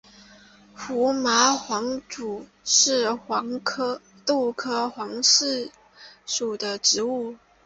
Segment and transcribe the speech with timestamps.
[0.73, 5.71] 胡麻黄耆为豆科黄芪
[6.25, 7.35] 属的植物。